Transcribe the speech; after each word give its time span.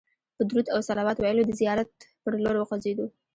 په 0.35 0.41
درود 0.49 0.65
او 0.73 0.79
صلوات 0.87 1.17
ویلو 1.19 1.43
د 1.47 1.51
زیارت 1.61 1.89
پر 2.23 2.33
لور 2.43 2.55
وخوځېدو. 2.57 3.05